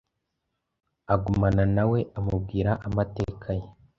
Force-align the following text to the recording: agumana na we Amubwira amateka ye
agumana 1.13 1.63
na 1.75 1.83
we 1.91 1.99
Amubwira 2.19 2.71
amateka 2.87 3.47
ye 3.59 3.65